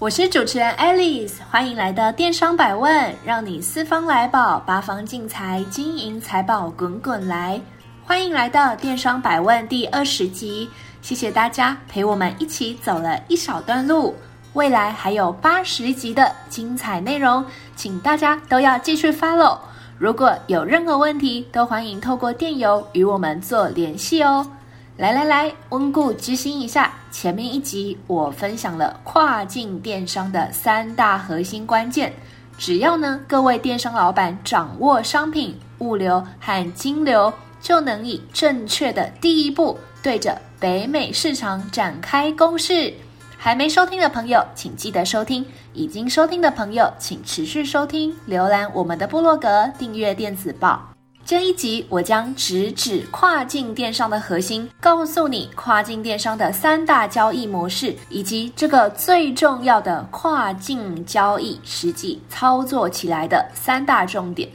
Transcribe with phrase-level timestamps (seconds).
[0.00, 7.60] 我是主持人 Alice，欢迎来到电商百问，让你四方来宝，八方进财，金银财宝滚滚来。
[8.06, 10.66] 欢迎来到电商百问第二十集，
[11.02, 14.14] 谢谢大家陪我们一起走了一小段路，
[14.54, 17.44] 未来还有八十集的精彩内容，
[17.76, 19.58] 请大家都要继续 follow。
[19.98, 24.50] 如果有任何问题，都欢迎透过电邮与我们做联系哦。
[25.00, 26.92] 来来来，温故知新一下。
[27.10, 32.12] 前面一集我分享了跨境电商的三大核心关键，
[32.58, 42.92] 只要呢各位电商老板掌握商品、物流和金流，就能以正确的第一步对着北美市场展开攻势。
[43.38, 45.42] 还没收听的朋友，请记得收听；
[45.72, 48.14] 已经收听的朋友，请持续收听。
[48.28, 50.89] 浏览我们的部落格，订阅电子报。
[51.30, 64.48] 这一集我将直指跨境电商的核心，告诉你跨境电商的三大交易模式，以及这个最重要的跨境交易实际操作起来的三大重点。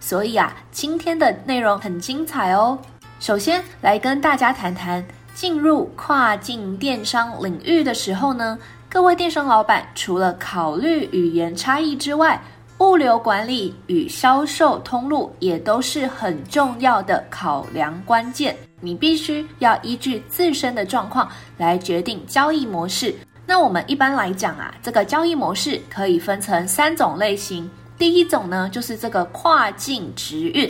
[0.00, 2.78] 所以啊，今天的内容很精彩哦。
[3.20, 12.42] 首先来跟大家谈谈，进入跨境电商领域的时候呢，各位电商老板除了考虑语言差异之外，
[12.82, 23.14] 物流管理与销售通路也都是很重要的考量关键，你必须要依据自身的状况来决定交易模式。
[23.46, 27.70] 那我们一般来讲啊，这个交易模式可以分成三种类型。
[27.96, 30.68] 第一种呢，就是这个跨境直运；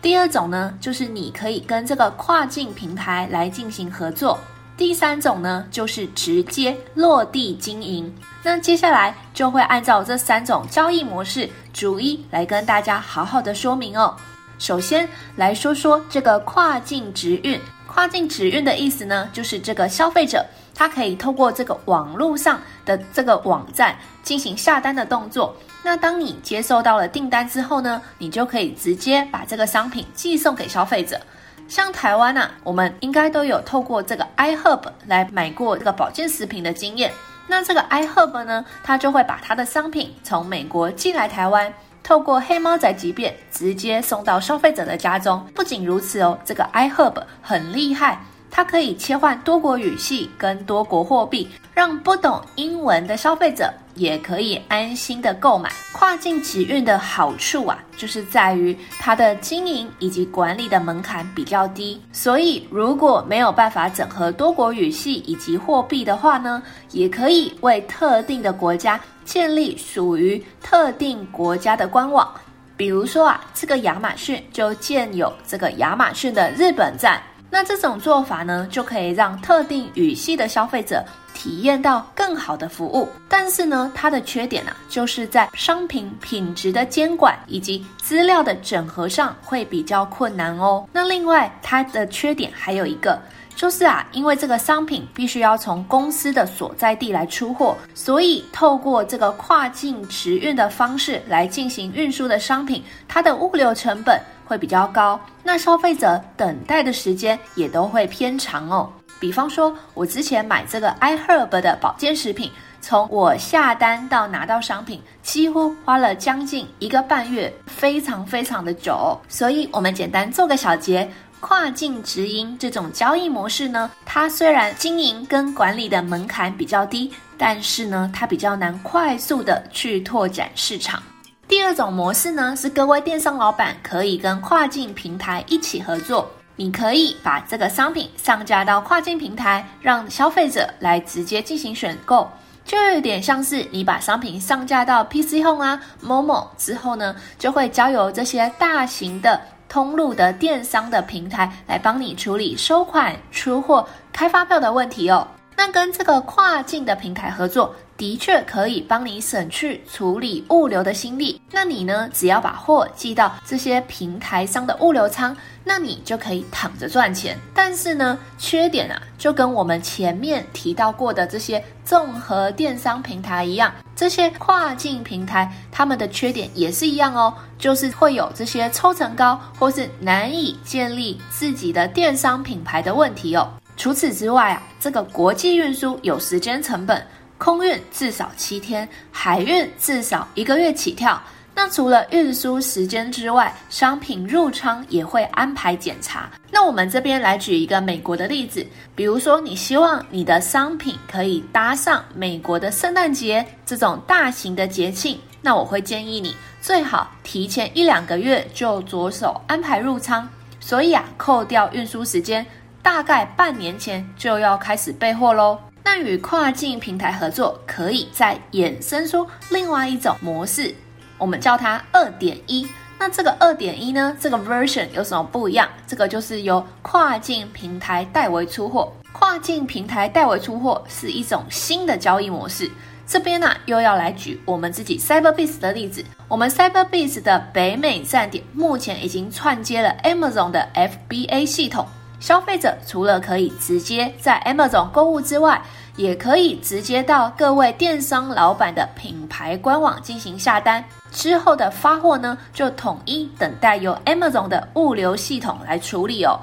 [0.00, 4.38] 第二种呢，就是你可以跟这个跨境平台来进行合作。
[4.76, 8.14] 第三种呢，就是直接落地经营。
[8.42, 14.14] 那接下来就会按照这三种交易模式，逐一来跟大家好好的说明哦。
[14.58, 17.60] 首先来说说这个跨境直运。
[17.86, 20.44] 跨境直运的意思呢，就是这个消费者
[20.74, 25.56] 他可以透过这个网络上的这个网站进行下单的动作。
[25.82, 31.18] 那当你接收到了订单之后呢，你就可以直接把这个商品寄送给消费者。
[31.66, 37.10] 像台湾呐、啊，我们应该都有透过这个 iHerb 来买过这个保健食品的经验。
[37.48, 41.72] 那这个 iHerb 呢，它就会把它的商品从美国寄来台湾，
[42.02, 45.44] 透过黑猫宅急便直接送到消费者的家中。
[45.54, 48.20] 不仅如此哦，这个 iHerb 很厉害。
[48.50, 55.70] 它可以切换多国语系跟多国货币，让不懂英文的消费者也可以安心的购买。
[55.92, 72.32] 跨境直运的好处啊，就是在于它的经营以及管理的门槛比较低，所以如果没有办法整合多国语系以及货币的话呢，也可以为特定的国家建立属于特定国家的官网。
[72.76, 77.20] 比如说啊，这个亚马逊就建有这个亚马逊的日本站。
[77.50, 81.02] 那这种做法呢，就可以让特定语系的消费者
[81.34, 83.08] 体验到更好的服务。
[83.28, 90.86] 但是呢，它的缺点啊，就是在商品品质的监管以及资料的整合上会比较困难哦。
[90.92, 93.18] 那另外，它的缺点还有一个，
[93.56, 104.20] 就是啊，因为这个商品必须要从公司的所在地来出货，所以透过这个跨境直运的方式来进行运输的商品，它的物流成本。
[104.48, 108.90] 会比较高，那消费者等待的时间也都会偏长哦。
[109.20, 112.50] 比方说，我之前买这个 iHerb 的保健食品，
[112.80, 119.18] 从我下单到拿到商品，几乎花了将近一个半月，非常非常的久。
[119.28, 121.10] 所以，我们简单做个小结：
[121.40, 131.02] 跨境直营这种交易模式呢，它虽然经营跟管理的门槛比较低，但是呢，它比较难快速的去拓展市场。
[131.48, 136.30] 第二种模式呢，是各位电商老板可以跟跨境平台一起合作。
[136.56, 142.28] 你可以把这个商品上架到跨境平台，让消费者来直接进行选购，
[142.66, 149.40] 就有点像是你把商品上架到 PC Home 啊、Momo 之后呢，就会交由这些大型的
[149.70, 155.26] 通路的电商的平台来帮你处理收款、出货、开发票的问题哦。
[155.58, 161.42] 那跟这个跨境的平台合作，的确可以帮你省去处理物流的心力。
[161.50, 167.36] 那你呢，只要把货寄到这些平台商的物流仓，那你就可以躺着赚钱。
[167.52, 183.50] 但是呢，缺点啊，就跟我们前面提到过的这些综合电商平台一样，这些跨境平台他们的缺点也是一样哦，就是会有这些抽成高或是难以建立自己的电商品牌的问题哦。
[183.78, 187.00] 除此之外啊，这个国际运输有时间成本，
[187.38, 191.22] 空运至少七天，海运至少一个月起跳。
[191.54, 196.28] 那除了运输时间之外，商品入仓也会安排检查。
[196.50, 198.66] 那我们这边来举一个美国的例子，
[198.96, 210.28] 比如说你希望你的商品可以搭上美国的圣诞节这种大型的节庆，那我会建议你最好提前一两个月就着手安排入仓。
[210.58, 212.44] 所以啊，扣掉运输时间。
[212.88, 215.58] 大概半年前就要开始备货喽。
[215.84, 220.74] 那与跨境平台合作，可以再衍生出另外一种模式，
[221.18, 222.66] 我们叫它二点一。
[222.98, 225.68] 那这个二点一呢，这个 version 有什么不一样？
[225.86, 228.90] 这个就是由跨境平台代为出货。
[229.12, 232.70] 跨境平台代为出货是一种新的交易模式。
[233.06, 236.02] 这边呢、啊，又要来举我们自己 Cyberbiz 的例子。
[236.26, 241.86] 我们 Cyberbiz 的北美站点目前已经串接了 Amazon 的 FBA 系统。
[242.20, 245.62] 消费者除了可以直接在 Amazon 购物之外，
[245.96, 250.84] 也可以直接到各位电商老板的品牌官网进行下单。
[251.10, 256.38] 之后的发货呢，就统一等待由 Amazon 的物流系统来处理哦。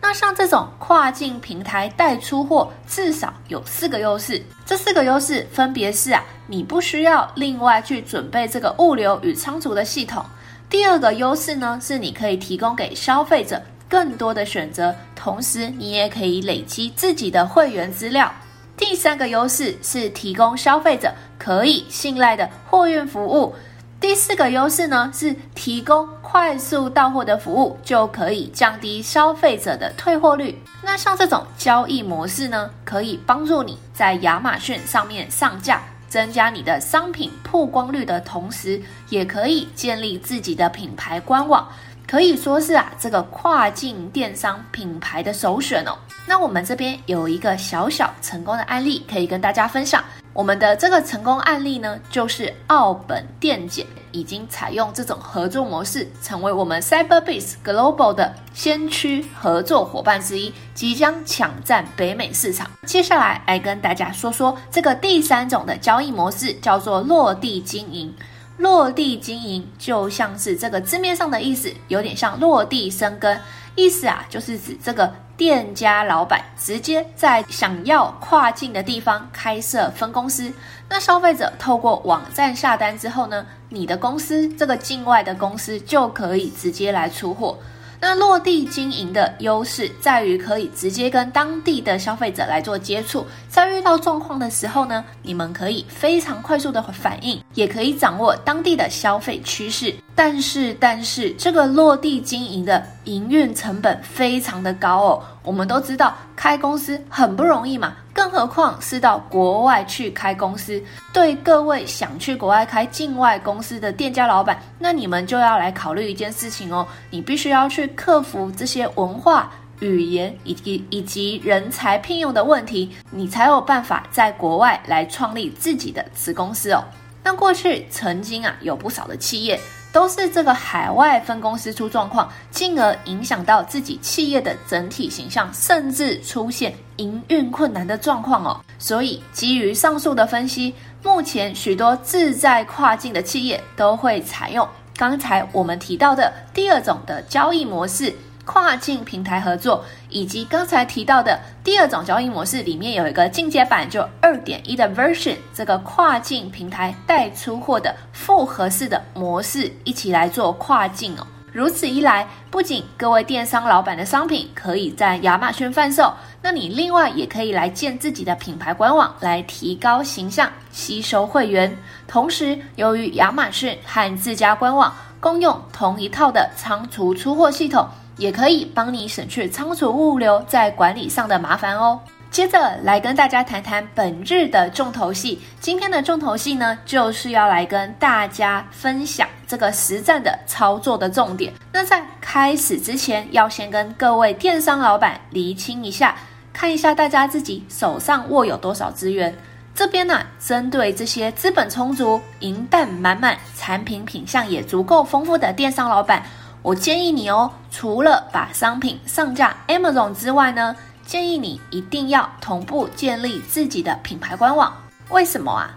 [0.00, 4.40] 那像这种跨境平台代出货，至少有四个优势。
[4.64, 10.24] 这四个优势分别是啊，你不需要另外去准备这个物流与仓储的系统。
[10.70, 13.60] 第二个优势呢，是你可以提供给消费者。
[13.88, 18.30] 更多的选择，同时你也可以累积自己的会员资料。
[18.76, 23.54] 第三个优势是提供消费者可以信赖的货运服务。
[24.00, 30.56] 第四个优势呢，是提供快速到货的服务，就可以降低消费者的退货率。
[30.84, 41.66] 那像这种交易模式呢，可以帮助你在亚马逊上面上架，增加你的商品曝光率的同时，也可以建立自己的品牌官网。
[42.10, 45.92] 可以说是啊，这个跨境电商品牌的首选哦。
[46.26, 50.02] 那我们这边有一个小小成功的案例可以跟大家分享。
[50.32, 62.70] 我们的这个成功案例呢，就是澳本电剪已经采用这种合作模式，成为我们 Cyberbase Global 的先驱合作伙伴之一，即将抢占北美市场。
[62.86, 68.14] 接下来来跟大家说说这个第三种的交易模式，叫做落地经营。
[68.58, 73.40] 落地经营就像是这个字面上的意思，有点像落地生根。
[73.74, 80.52] 意思啊，就是指这个店家老板直接在想要跨境的地方开设分公司。
[80.88, 87.56] 那消费者透过网站下单之后呢，你的公司这个境外的公司就可以直接来出货。
[88.00, 99.94] 那落地经营的优势在于可以直接跟当地的消费者来做接触，在遇到状况的时候呢，你们可以非常快速的反应，也可以掌握当地的消费趋势。
[100.14, 105.22] 但是，但是这个落地经营的营运成本非常的高哦。
[105.44, 110.82] 我们都知道开公司很不容易嘛，更何况是到国外去开公司。
[111.12, 119.48] 对各位想去国外开境外公司的店家老板，那你们就要来考虑一件事情哦，你必须要去克服这些文化、
[119.78, 126.82] 语言以及以及人才聘用的问题，你才有办法在国外来创立自己的子公司哦。
[127.22, 129.60] 那过去曾经啊，有不少的企业。
[129.92, 138.60] 都是这个海外分公司出状况，进而影响到自己企业的整体形象，甚至出现营运困难的状况哦。
[138.78, 144.66] 所以，基于上述的分析，目前许多志在跨境的企业都会采用
[144.96, 148.14] 刚才我们提到的第二种的交易模式。
[148.44, 161.26] 跨境平台合作，以及刚才提到的第二种交易模式，里面有一个进阶版，就二点一的 version，这个跨境平台代出货的复合式的模式，一起来做跨境哦。
[161.50, 166.12] 如此一来，不仅各位电商老板的商品可以在亚马逊贩售，
[166.42, 171.74] 那你另外也可以来建自己的品牌官网，来提高形象，吸收会员。
[172.06, 177.88] 同时，由于亚马逊和自家官网共用同一套的仓储出货系统。
[178.18, 181.98] 也可以帮你省去仓储物流在管理上的麻烦哦。
[182.30, 185.40] 接着来跟大家谈谈本日的重头戏。
[185.60, 191.50] 今天的重头戏呢，就是要来跟大家分享这个实战的操作的重点。
[191.72, 196.14] 那在开始之前，要先跟各位电商老板厘清一下，
[196.52, 199.34] 看一下大家自己手上握有多少资源。
[199.74, 206.22] 这边呢、针对这些资本充足、银弹满满、产品品相也足够丰富的电商老板，
[206.62, 210.74] 我建议你哦，除了把商品上架 Amazon 之外呢，
[211.06, 214.72] 建议你一定要同步建立自己的品牌官网。
[215.10, 215.70] 为什么啊？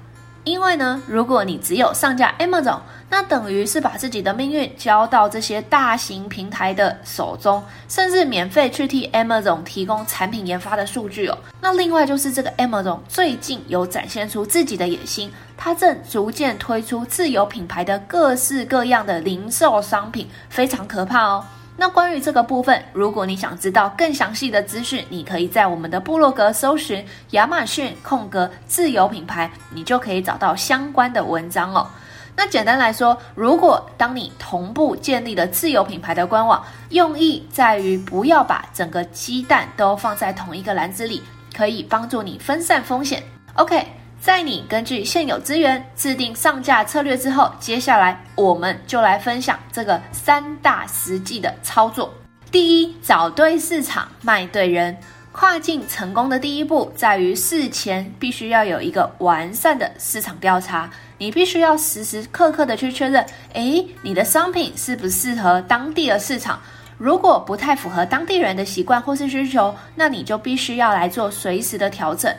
[0.44, 11.38] 因为呢，如果你只有上架 Amazon，那等于是把自己的命运交到这些大型平台的手中，甚至免费去替 Amazon 提供产品研发的数据哦。
[11.62, 15.32] 那另外就是这个 Amazon 最近有展现出自己的野心，
[15.64, 21.46] 它正逐渐推出自有品牌的各式各样的零售商品，非常可怕哦。
[21.78, 31.88] 那关于这个部分，如果你想知道更详细的资讯，你可以在我们的部落格搜寻亚马逊空格自有品牌，你就可以找到相关的文章哦。
[32.36, 41.22] 那简单来说，如果当你同步建立了自有品牌的官网，用意在于不要把整个鸡蛋都放在同一个篮子里，
[41.56, 43.22] 可以帮助你分散风险。
[43.54, 44.01] OK。
[44.22, 52.14] 在你根据现有资源制定上架策略之后，接下来我们就来分享这个三大实际的操作。
[52.52, 54.96] 第一，找对市场，卖对人。
[55.32, 60.88] 跨境成功的第一步在于事前必须要有一个完善的市场调查，
[61.18, 66.62] 你必须要时时刻刻的去确认，诶，你的商品适不适合当地的市场？
[67.00, 72.32] 如果不太符合当地人的习惯或是需求，那你就必须要来做随时的调整。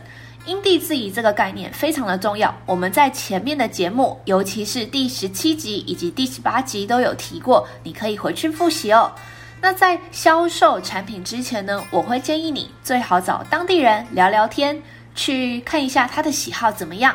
[0.45, 9.13] 因地制宜这个概念非常的重要，我们在前面的节目，尤其是第十七集以及第十八集都有提过，你可以回去复习哦。
[9.61, 14.83] 那在销售产品之前呢，我会建议你最好找当地人聊聊天，
[15.15, 17.15] 去看一下他的喜好怎么样。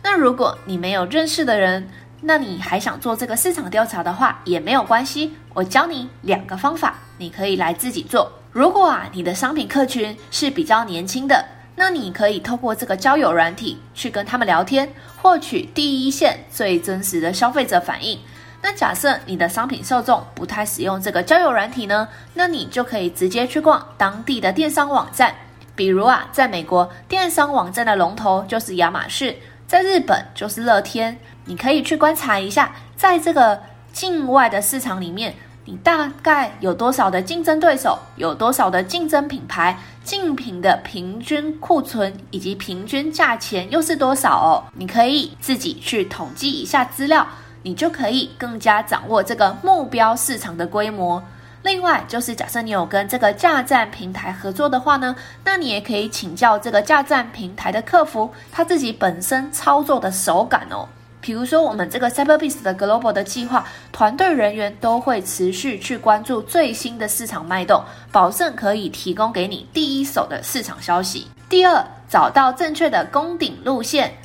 [0.00, 1.88] 那如果你没有认识的人，
[2.20, 8.32] 那你还想做这个市场调查的话，也没有关系，我教你两个方法，你可以来自己做。
[8.52, 11.44] 如果啊，你的商品客群是比较年轻的。
[11.78, 18.18] 那你可以透过这个交友软体去跟他们聊天，获取第一线最真实的消费者反应。
[18.60, 25.32] 那假设你的商品受众不太使用这个交友软体呢，那你就可以直接去逛当地的电商网站。
[25.76, 29.32] 比如啊，在美国，电商网站的龙头就是亚马逊；
[29.68, 31.16] 在日本就是乐天。
[31.44, 35.32] 你可以去观察一下，在这个境外的市场里面。
[35.68, 37.98] 你大概有多少的竞争对手？
[38.16, 39.78] 有多少的竞争品牌？
[40.02, 44.64] 竞品的平均库存以及平均价钱又是多少哦？
[44.72, 47.26] 你可以自己去统计一下资料，
[47.64, 51.22] 你就可以更加掌握这个目标市场的规模。
[51.62, 60.88] 另外，就是假设你有跟这个架站平台合作的话呢，那你也可以请教这个架站平台的客服，他自己本身操作的手感哦。
[61.20, 67.82] 比如说，我们这个 Cyberbiz 的 Global 的计划，团队人员都会持续去关注最新的市场脉动，
[68.12, 71.26] 保证可以提供给你第一手的市场消息。
[71.48, 74.16] 第二，找到正确的攻顶路线。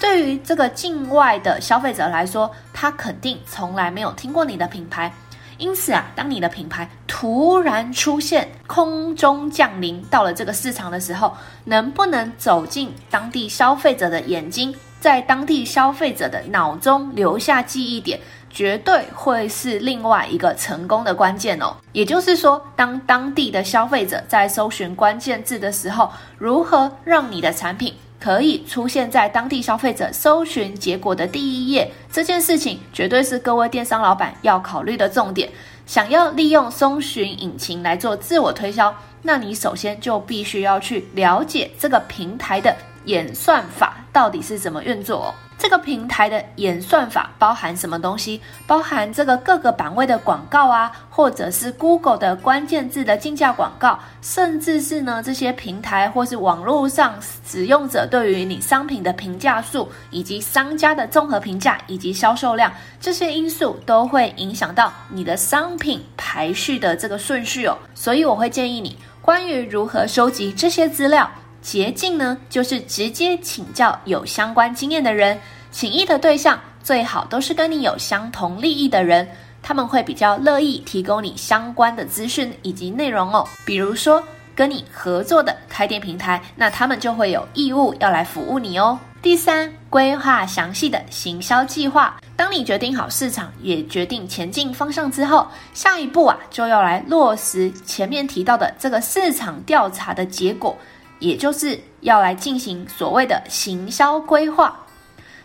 [0.00, 5.12] 对于这个境外的消费者来说，他肯定从来没有听过你的品牌，
[5.58, 14.74] 因此啊，当你的品牌突然出现，空中降临到了这个市场的时候，能不能走进当地消费者的眼睛？
[15.00, 18.18] 在当地消费者的脑中留下记忆点，
[18.50, 21.76] 绝对会是另外一个成功的关键哦。
[21.92, 35.48] 也就是说，当当地的消费者在搜寻关键字的时候，如何让你的产品可以出现在当地消费者搜寻结果的第一页，这件事情绝对是各位电商老板要考虑的重点。
[35.86, 42.74] 想要利用搜寻引擎来做自我推销，那你首先就必须要去了解这个平台的。
[43.04, 45.32] 演算法到底是怎么运作？
[45.56, 48.40] 这个平台的演算法包含什么东西？
[48.66, 57.14] 包含这个各个版位的广告啊，或者是 Google 的关键字的竞价广告，甚至是呢这些平台或是网络上
[57.46, 67.78] 使用者对于你商品的评价数，以及商家的综合评价以及销售量，这些因素都会影响到你的商品排序的这个顺序哦。
[67.94, 71.30] 所以我会建议你，关于如何收集这些资料。
[71.60, 75.38] 捷径呢，就是直接请教有相关经验的人，
[75.70, 79.28] 请益的对象最好都是跟你有相同利益的人，
[79.62, 83.46] 他们会比较乐意提供你相关的资讯以及内容哦。
[83.66, 84.22] 比如说
[84.54, 88.98] 跟你合作的开店平台，那他们就会有义务要来服务你哦。
[89.20, 92.16] 第三，规划详细的行销计划。
[92.36, 100.78] 当你决定好市场，也决定前进方向之后，下一步啊，就要来落实前面提到的这个市场调查的结果。
[101.18, 104.84] 也就是要来进行所谓的行销规划。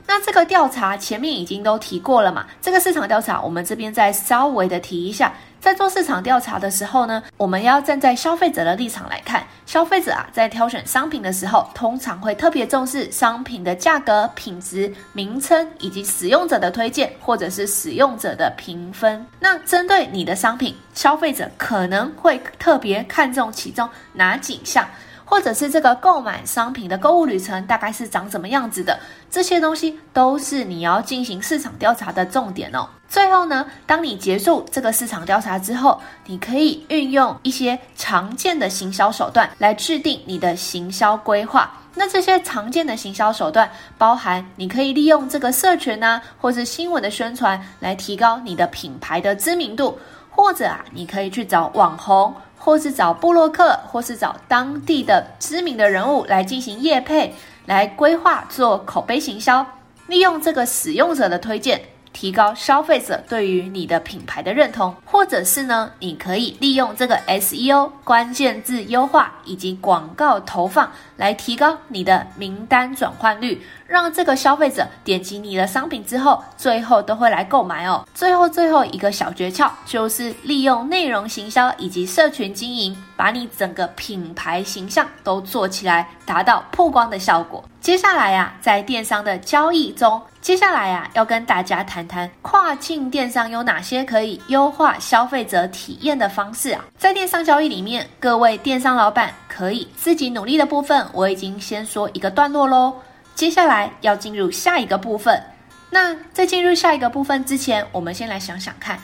[0.06, 2.46] 那这个调查前面已经都提过了嘛？
[2.62, 5.34] 这个市场调查，我们这边再稍微的提一下。
[5.62, 19.26] 在做市场调查的时候呢，我们要站在消费者的立场来看，消费者啊在挑选商品的时候，通常会特别重视商品的价格、品质、名称以及使用者的推荐或者是使用者的评分。
[19.40, 24.86] 那针对你的商品，消费者可能会特别看重其中哪几项？
[25.34, 29.00] 或者是这个购买商品的购物旅程大概是长什么样子的？
[29.32, 32.88] 这些东西都是你要进行市场调查的重点哦。
[33.10, 41.80] 最后呢，当你结束这个市场调查之后，你可以运用一些常见的行销手段来制定你的行销规划。
[41.96, 49.98] 那这些常见的行销手段包含，你可以利用这个社群啊，或是新闻的宣传来提高你的品牌的知名度，
[50.30, 52.32] 或者啊，你可以去找网红。
[52.64, 59.66] 或是找布洛克，或是找当地的知名的人物来进行业配，来规划做口碑行销，
[60.08, 61.82] 利用这个使用者的推荐。
[62.14, 73.60] 提高消费者对于你的品牌的认同，或者是呢，你可以利用这个 SEO 关键字优化以及广告投放来提高你的名单转换率，
[73.94, 78.04] 让这个消费者点击你的商品之后，最后都会来购买哦。
[78.16, 87.64] 最后最后一个小诀窍就是利用内容行销以及社群经营，把你整个品牌形象都做起来，达到曝光的效果。
[87.82, 90.20] 接下来呀、啊，在电商的交易中。
[90.42, 96.84] 接下来呀、啊，要跟大家谈谈跨境电商有哪些可以优化消费者体验的方式啊。
[96.98, 102.92] 在电商交易里面，各位电商老板可以自己努力的部分，我已经先说一个段落喽。
[103.36, 105.42] 接下来要进入下一个部分。
[105.90, 109.00] 那在进入下一个部分之前，我们先来想想看，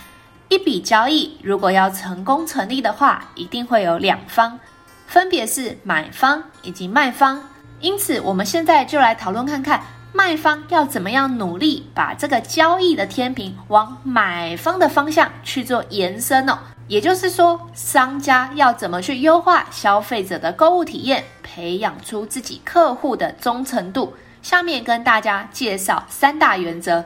[0.47, 4.57] 一笔交易如果要成功成立的话，一定会有两方，
[5.07, 7.41] 分别是买方以及卖方。
[7.79, 9.81] 因此，我们现在就来讨论看看。
[10.11, 16.57] 卖方要怎么样努力把这个交易的天平往买方的方向去做延伸哦？
[16.87, 24.13] 也就是说，商家要怎么去优化消费者的购物体验，培养出自己客户的忠诚度？
[24.41, 27.03] 下面跟大家介绍三大原则，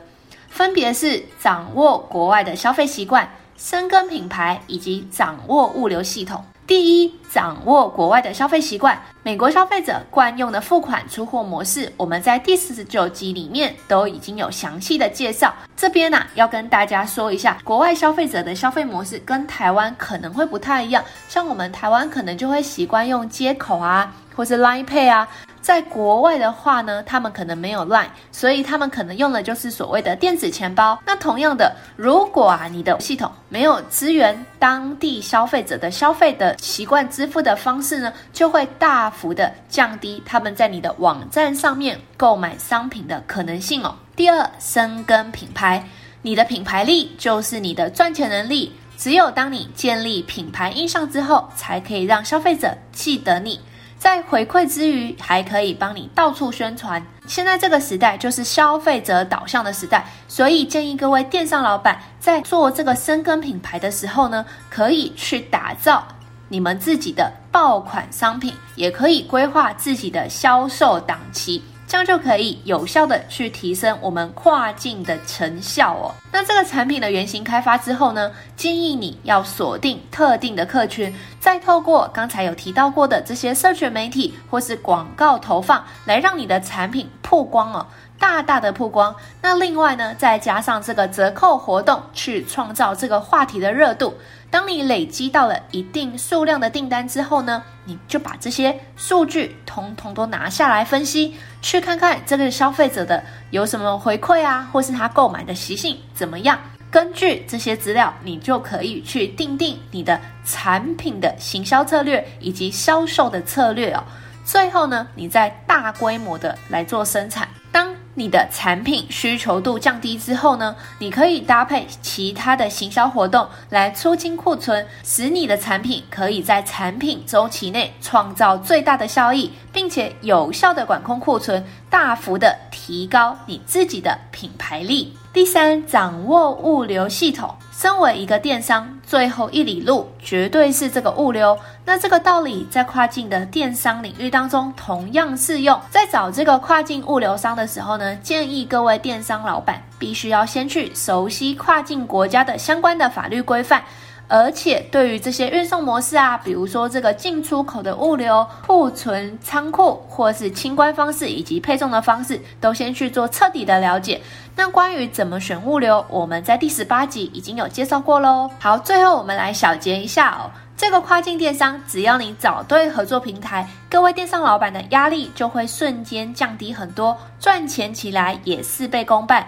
[0.49, 6.43] 分别是掌握国外的消费习惯、深耕品牌以及掌握物流系统。
[6.65, 8.97] 第一，掌握国外的消费习惯。
[9.21, 15.53] 美国消费者惯用的付款出货模式，我们在第四十九集里面都已经有详细的介绍。
[15.75, 21.03] 这边呢、啊，要跟大家说一下，国外消费者的消费模式跟台湾可能会不太一样。
[21.27, 25.27] 像我们台湾可能就会习惯用接口啊，或是 Line Pay 啊。
[25.63, 31.01] 在国外的话呢，他们可能没有 Line，所以他们可能用的就是所谓的电子钱包。
[31.05, 43.95] 那同样的，如果啊你的系统没有支援当地消费者的消费的习惯支付的方式呢，就会大幅的降低他们在你的网站上面购买商品的可能性哦。
[44.17, 45.87] 第二，深耕品牌，
[46.21, 48.73] 你的品牌力就是你的赚钱能力。
[48.95, 53.59] 只有当你建立品牌印象之后，才可以让消费者记得你。
[54.03, 57.01] 在回馈之余，还可以帮你到处宣传。
[57.25, 66.05] 现在这个时代就是消费者导向的时代，所以建议各位电商老板在做这个深耕品牌的时候呢，可以去打造
[66.49, 71.63] 你们自己的爆款商品，也可以规划自己的销售档期。
[71.93, 76.11] 这样就可以有效的去提升我们跨境的成效哦。
[76.31, 87.85] 那这个产品的原型开发之后呢，建议你要锁定特定的客群，再透过刚才有提到过的这些社群媒体或是广告投放，来让你的产品曝光哦，
[88.23, 89.13] 大大的曝光。
[89.41, 94.15] 那另外呢，再加上这个折扣活动，去创造这个话题的热度。
[94.49, 106.57] 当你累积到了一定数量的订单之后呢，你就把这些数据统统都拿下来分析，去看看这个消费者的有什么回馈啊，或是他购买的习性怎么样。
[106.89, 114.01] 根据这些资料，你就可以去定定你的产品的行销策略以及销售的策略哦。
[114.45, 117.49] 最后呢，你再大规模的来做生产。
[117.71, 135.17] 当你的产品需求度降低之后呢，你可以搭配其他的行销活动来出清库存，使你的产品可以在产品周期内创造最大的效益，并且有效的管控库存，大幅的提高你自己的品牌力。
[135.33, 137.51] 第三，掌握物流系统。
[137.71, 141.57] 身为一个电商，最后一里路绝对是这个物流。
[141.83, 145.77] 那这个道理在跨境的电商领域当中同样适用。
[145.89, 153.83] 在找这个跨境物流商的时候呢，建议各位电商老板必须要先去熟悉跨境国家的相关的法律规范。
[154.27, 164.19] 而且对于这些运送模式啊，比如说这个进出口的物流、库存仓库，或是清关方式以及配送的方式，都先去做彻底的了解。
[164.55, 168.49] 那关于怎么选物流，我们在第十八集已经有介绍过喽。
[168.59, 170.49] 好，最后我们来小结一下哦。
[170.75, 179.47] 这个跨境电商，只要你找对合作平台，各位电商老板的压力就会瞬间降低很多，赚钱起来也事倍功半。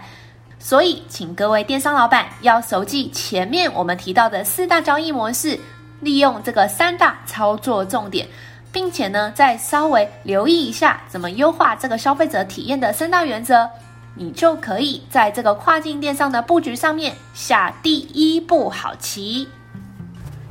[0.58, 5.58] 所以，请各位电商老板要熟记前面我们提到的四大交易模式，
[6.00, 8.26] 利用这个三大操作重点，
[8.72, 13.68] 并且呢，再稍微留意一下怎么优化这个消费者体验的三大原则，
[14.14, 19.48] 你就可以在这个跨境电商的布局上面下第一步好棋。